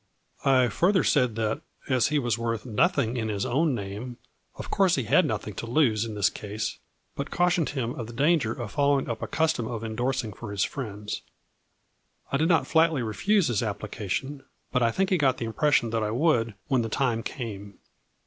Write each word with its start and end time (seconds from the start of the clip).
I 0.43 0.69
further 0.69 1.03
said 1.03 1.35
that, 1.35 1.61
as 1.87 2.07
he 2.07 2.17
was 2.17 2.35
worth 2.35 2.65
nothing 2.65 3.17
in 3.17 3.29
his 3.29 3.45
own 3.45 3.75
name, 3.75 4.17
of 4.55 4.71
course 4.71 4.95
he 4.95 5.03
had 5.03 5.27
nothing 5.27 5.53
to 5.53 5.67
lose 5.67 6.05
in 6.05 6.15
this 6.15 6.27
case, 6.27 6.79
but 7.15 7.29
cautioned 7.29 7.69
him 7.69 7.93
of 7.93 8.07
the 8.07 8.13
danger 8.13 8.51
of 8.51 8.71
following 8.71 9.07
up 9.07 9.21
a 9.21 9.27
custom 9.27 9.67
of 9.67 9.83
indorsing 9.83 10.33
for 10.33 10.49
his 10.49 10.63
friends. 10.63 11.21
I 12.31 12.37
did 12.37 12.47
not 12.49 12.65
flatly 12.65 13.03
refuse 13.03 13.45
his 13.45 13.61
application, 13.61 14.43
but 14.71 14.81
I 14.81 14.89
think 14.89 15.11
he 15.11 15.19
got 15.19 15.37
the 15.37 15.45
impression 15.45 15.91
that 15.91 16.01
I 16.01 16.09
would 16.09 16.55
when 16.67 16.81
the 16.81 16.89
time 16.89 17.21
came. 17.21 17.77